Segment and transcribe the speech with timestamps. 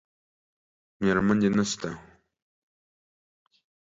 [1.01, 1.89] میرمن دې نشته؟